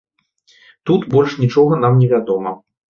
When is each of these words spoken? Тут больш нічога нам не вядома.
Тут 0.91 1.01
больш 1.13 1.39
нічога 1.45 1.73
нам 1.87 1.93
не 2.03 2.13
вядома. 2.17 2.61